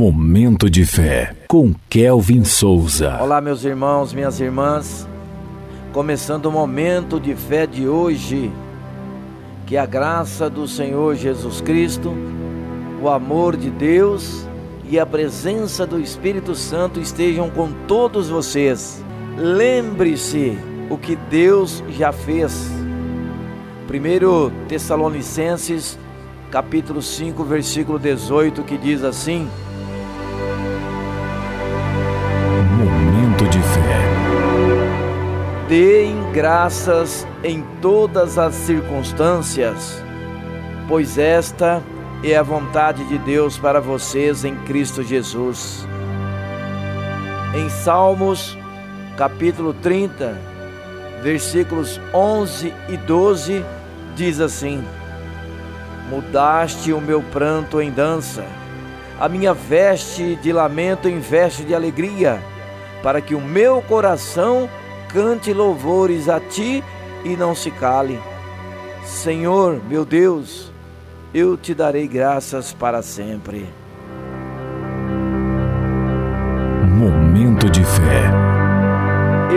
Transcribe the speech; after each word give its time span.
Momento 0.00 0.70
de 0.70 0.86
fé 0.86 1.36
com 1.46 1.74
Kelvin 1.90 2.42
Souza. 2.42 3.18
Olá, 3.20 3.38
meus 3.38 3.64
irmãos, 3.64 4.14
minhas 4.14 4.40
irmãs. 4.40 5.06
Começando 5.92 6.46
o 6.46 6.50
momento 6.50 7.20
de 7.20 7.34
fé 7.34 7.66
de 7.66 7.86
hoje. 7.86 8.50
Que 9.66 9.76
a 9.76 9.84
graça 9.84 10.48
do 10.48 10.66
Senhor 10.66 11.16
Jesus 11.16 11.60
Cristo, 11.60 12.14
o 13.02 13.10
amor 13.10 13.58
de 13.58 13.68
Deus 13.68 14.48
e 14.88 14.98
a 14.98 15.04
presença 15.04 15.86
do 15.86 16.00
Espírito 16.00 16.54
Santo 16.54 16.98
estejam 16.98 17.50
com 17.50 17.70
todos 17.86 18.30
vocês. 18.30 19.04
Lembre-se 19.36 20.56
o 20.88 20.96
que 20.96 21.14
Deus 21.14 21.84
já 21.90 22.10
fez. 22.10 22.70
Primeiro 23.86 24.50
Tessalonicenses, 24.66 25.98
capítulo 26.50 27.02
5, 27.02 27.44
versículo 27.44 27.98
18, 27.98 28.62
que 28.62 28.78
diz 28.78 29.04
assim: 29.04 29.46
Momento 32.62 33.48
de 33.48 33.58
fé. 33.58 34.20
Deem 35.68 36.30
graças 36.32 37.26
em 37.42 37.64
todas 37.80 38.38
as 38.38 38.54
circunstâncias, 38.54 40.02
pois 40.86 41.16
esta 41.16 41.82
é 42.22 42.36
a 42.36 42.42
vontade 42.42 43.02
de 43.04 43.16
Deus 43.18 43.58
para 43.58 43.80
vocês 43.80 44.44
em 44.44 44.54
Cristo 44.56 45.02
Jesus. 45.02 45.86
Em 47.54 47.68
Salmos, 47.68 48.58
capítulo 49.16 49.72
30, 49.72 50.36
versículos 51.22 52.00
11 52.12 52.74
e 52.88 52.96
12, 52.96 53.64
diz 54.14 54.38
assim: 54.38 54.84
Mudaste 56.10 56.92
o 56.92 57.00
meu 57.00 57.22
pranto 57.22 57.80
em 57.80 57.90
dança, 57.90 58.44
a 59.20 59.28
minha 59.28 59.52
veste 59.52 60.34
de 60.36 60.50
lamento 60.50 61.06
em 61.06 61.20
veste 61.20 61.62
de 61.62 61.74
alegria, 61.74 62.42
para 63.02 63.20
que 63.20 63.34
o 63.34 63.40
meu 63.40 63.82
coração 63.82 64.66
cante 65.12 65.52
louvores 65.52 66.26
a 66.26 66.40
ti 66.40 66.82
e 67.22 67.36
não 67.36 67.54
se 67.54 67.70
cale. 67.70 68.18
Senhor, 69.04 69.78
meu 69.86 70.06
Deus, 70.06 70.72
eu 71.34 71.54
te 71.54 71.74
darei 71.74 72.08
graças 72.08 72.72
para 72.72 73.02
sempre. 73.02 73.68
Momento 76.96 77.68
de 77.68 77.84
fé. 77.84 78.30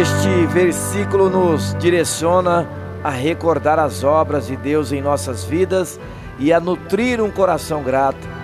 Este 0.00 0.46
versículo 0.46 1.30
nos 1.30 1.76
direciona 1.78 2.68
a 3.04 3.10
recordar 3.10 3.78
as 3.78 4.02
obras 4.02 4.48
de 4.48 4.56
Deus 4.56 4.90
em 4.90 5.00
nossas 5.00 5.44
vidas 5.44 6.00
e 6.38 6.52
a 6.52 6.58
nutrir 6.58 7.20
um 7.20 7.30
coração 7.30 7.82
grato. 7.82 8.41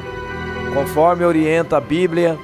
Conforme 0.74 1.24
orienta 1.24 1.78
a 1.78 1.80
Bíblia, 1.80 2.38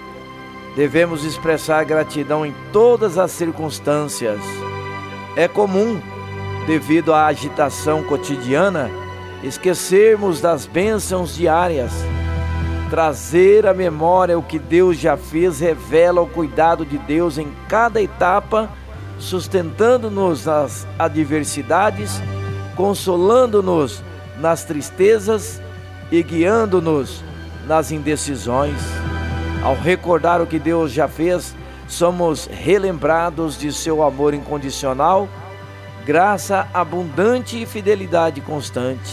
devemos 0.74 1.24
expressar 1.24 1.84
gratidão 1.84 2.44
em 2.44 2.54
todas 2.72 3.18
as 3.18 3.30
circunstâncias. 3.30 4.40
É 5.36 5.46
comum, 5.46 6.00
devido 6.66 7.12
à 7.12 7.26
agitação 7.26 8.02
cotidiana, 8.02 8.90
esquecermos 9.42 10.40
das 10.40 10.66
bênçãos 10.66 11.36
diárias. 11.36 11.92
Trazer 12.90 13.66
à 13.66 13.74
memória 13.74 14.38
o 14.38 14.42
que 14.42 14.58
Deus 14.58 14.98
já 14.98 15.16
fez 15.16 15.60
revela 15.60 16.20
o 16.20 16.26
cuidado 16.26 16.84
de 16.84 16.96
Deus 16.98 17.38
em 17.38 17.48
cada 17.68 18.00
etapa, 18.00 18.70
sustentando-nos 19.18 20.46
nas 20.46 20.86
adversidades, 20.98 22.20
consolando-nos 22.76 24.02
nas 24.38 24.64
tristezas 24.64 25.60
e 26.10 26.22
guiando-nos 26.22 27.22
nas 27.66 27.90
indecisões. 27.90 28.80
Ao 29.62 29.74
recordar 29.74 30.40
o 30.40 30.46
que 30.46 30.58
Deus 30.58 30.92
já 30.92 31.08
fez, 31.08 31.54
somos 31.86 32.46
relembrados 32.46 33.58
de 33.58 33.72
seu 33.72 34.02
amor 34.02 34.34
incondicional, 34.34 35.28
graça 36.04 36.68
abundante 36.72 37.62
e 37.62 37.66
fidelidade 37.66 38.40
constante. 38.40 39.12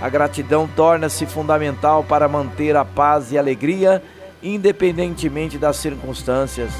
A 0.00 0.08
gratidão 0.08 0.68
torna-se 0.68 1.26
fundamental 1.26 2.04
para 2.04 2.28
manter 2.28 2.76
a 2.76 2.84
paz 2.84 3.32
e 3.32 3.38
alegria, 3.38 4.02
independentemente 4.42 5.58
das 5.58 5.76
circunstâncias. 5.76 6.70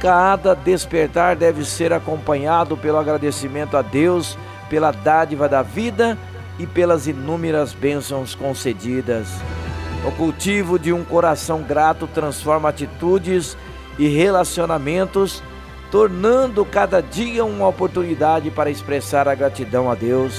Cada 0.00 0.54
despertar 0.54 1.36
deve 1.36 1.64
ser 1.64 1.92
acompanhado 1.92 2.76
pelo 2.76 2.98
agradecimento 2.98 3.76
a 3.76 3.82
Deus 3.82 4.36
pela 4.68 4.90
dádiva 4.90 5.48
da 5.48 5.62
vida 5.62 6.18
e 6.58 6.66
pelas 6.66 7.06
inúmeras 7.06 7.72
bênçãos 7.72 8.34
concedidas. 8.34 9.28
O 10.06 10.12
cultivo 10.12 10.78
de 10.78 10.92
um 10.92 11.02
coração 11.02 11.62
grato 11.62 12.06
transforma 12.06 12.68
atitudes 12.68 13.56
e 13.98 14.06
relacionamentos, 14.06 15.42
tornando 15.90 16.62
cada 16.62 17.00
dia 17.00 17.42
uma 17.42 17.66
oportunidade 17.66 18.50
para 18.50 18.70
expressar 18.70 19.26
a 19.26 19.34
gratidão 19.34 19.90
a 19.90 19.94
Deus. 19.94 20.38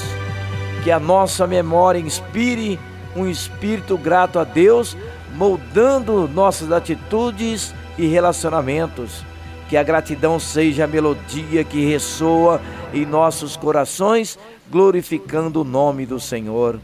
Que 0.83 0.91
a 0.91 0.99
nossa 0.99 1.47
memória 1.47 1.97
inspire 1.97 2.79
um 3.15 3.27
espírito 3.27 3.97
grato 3.97 4.37
a 4.37 4.43
Deus, 4.43 4.95
moldando 5.33 6.27
nossas 6.27 6.71
atitudes 6.71 7.73
e 7.97 8.05
relacionamentos. 8.05 9.23
Que 9.67 9.77
a 9.77 9.81
gratidão 9.81 10.39
seja 10.39 10.83
a 10.83 10.87
melodia 10.87 11.63
que 11.63 11.83
ressoa 11.83 12.61
em 12.93 13.03
nossos 13.03 13.57
corações, 13.57 14.37
glorificando 14.69 15.61
o 15.61 15.63
nome 15.63 16.05
do 16.05 16.19
Senhor. 16.19 16.79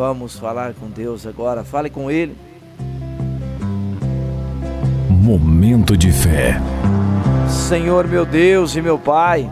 Vamos 0.00 0.38
falar 0.38 0.72
com 0.72 0.88
Deus 0.88 1.26
agora, 1.26 1.62
fale 1.62 1.90
com 1.90 2.10
Ele. 2.10 2.34
Momento 5.10 5.94
de 5.94 6.10
fé. 6.10 6.58
Senhor 7.46 8.08
meu 8.08 8.24
Deus 8.24 8.74
e 8.74 8.80
meu 8.80 8.98
Pai, 8.98 9.46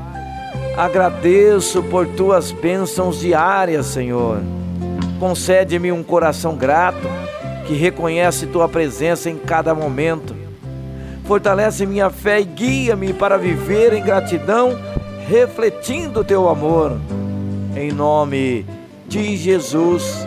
agradeço 0.74 1.82
por 1.82 2.06
tuas 2.06 2.50
bênçãos 2.50 3.20
diárias, 3.20 3.84
Senhor. 3.88 4.40
Concede-me 5.20 5.92
um 5.92 6.02
coração 6.02 6.56
grato 6.56 7.06
que 7.66 7.74
reconhece 7.74 8.46
tua 8.46 8.66
presença 8.70 9.28
em 9.28 9.36
cada 9.36 9.74
momento. 9.74 10.34
Fortalece 11.26 11.84
minha 11.84 12.08
fé 12.08 12.40
e 12.40 12.44
guia-me 12.44 13.12
para 13.12 13.36
viver 13.36 13.92
em 13.92 14.02
gratidão, 14.02 14.78
refletindo 15.28 16.24
teu 16.24 16.48
amor. 16.48 16.98
Em 17.76 17.92
nome 17.92 18.64
de 19.06 19.36
Jesus, 19.36 20.26